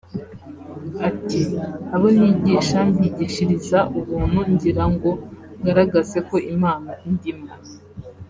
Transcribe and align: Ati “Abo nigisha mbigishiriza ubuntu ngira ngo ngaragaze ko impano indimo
Ati 1.09 1.41
“Abo 1.95 2.07
nigisha 2.17 2.79
mbigishiriza 2.89 3.79
ubuntu 3.99 4.39
ngira 4.51 4.83
ngo 4.93 5.09
ngaragaze 5.59 6.17
ko 6.29 6.35
impano 6.51 6.91
indimo 7.09 7.47